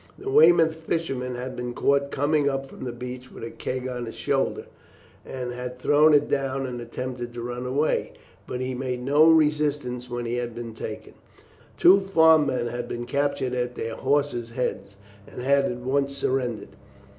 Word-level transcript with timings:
The 0.17 0.31
Weymouth 0.31 0.77
fisherman 0.77 1.35
had 1.35 1.55
been 1.55 1.75
caught 1.75 2.09
coming 2.09 2.49
up 2.49 2.65
from 2.65 2.85
the 2.85 2.91
beach 2.91 3.31
with 3.31 3.43
a 3.43 3.51
keg 3.51 3.87
on 3.87 4.07
his 4.07 4.15
shoulder, 4.15 4.65
and 5.23 5.53
had 5.53 5.77
thrown 5.77 6.15
it 6.15 6.27
down 6.27 6.65
and 6.65 6.81
attempted 6.81 7.35
to 7.35 7.41
run 7.43 7.67
away, 7.67 8.13
but 8.47 8.61
had 8.61 8.79
made 8.79 9.03
no 9.03 9.29
resistance 9.29 10.09
when 10.09 10.25
he 10.25 10.37
had 10.37 10.55
been 10.55 10.73
taken; 10.73 11.13
the 11.13 11.19
two 11.79 11.99
farm 11.99 12.47
men 12.47 12.65
had 12.65 12.87
been 12.87 13.05
captured 13.05 13.53
at 13.53 13.75
their 13.75 13.93
horses' 13.95 14.49
heads, 14.49 14.95
and 15.27 15.43
had 15.43 15.65
at 15.65 15.77
once 15.77 16.17
surrendered. 16.17 16.69